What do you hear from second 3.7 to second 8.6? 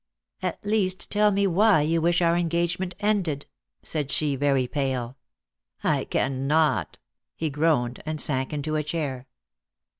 said she, very pale. "I cannot," he groaned, and sank